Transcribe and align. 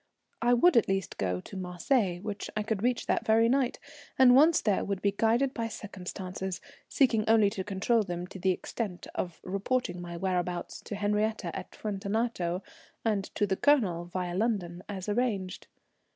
I 0.41 0.55
would 0.55 0.75
at 0.77 0.87
least 0.87 1.19
go 1.19 1.39
to 1.41 1.55
Marseilles, 1.55 2.23
which 2.23 2.49
I 2.57 2.63
could 2.63 2.81
reach 2.81 3.05
that 3.05 3.23
very 3.23 3.47
night, 3.47 3.77
and 4.17 4.35
once 4.35 4.59
there 4.59 4.83
would 4.83 4.99
be 4.99 5.11
guided 5.11 5.53
by 5.53 5.67
circumstances, 5.67 6.59
seeking 6.89 7.23
only 7.29 7.51
to 7.51 7.63
control 7.63 8.01
them 8.01 8.25
to 8.25 8.39
the 8.39 8.49
extent 8.49 9.05
of 9.13 9.39
reporting 9.43 10.01
my 10.01 10.17
whereabouts 10.17 10.81
to 10.85 10.95
Henriette 10.95 11.45
at 11.45 11.75
Fuentellato, 11.75 12.63
and 13.05 13.25
to 13.35 13.45
the 13.45 13.55
Colonel 13.55 14.05
via 14.05 14.33
London 14.33 14.81
as 14.89 15.07
arranged. 15.07 15.67